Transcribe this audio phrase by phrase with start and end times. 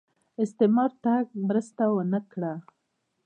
[0.43, 2.53] استعمار تګ مرسته ونه کړه